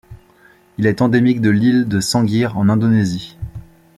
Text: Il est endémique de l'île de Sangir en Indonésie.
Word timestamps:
Il 0.79 0.87
est 0.87 1.03
endémique 1.03 1.41
de 1.41 1.51
l'île 1.51 1.87
de 1.87 1.99
Sangir 1.99 2.57
en 2.57 2.69
Indonésie. 2.69 3.37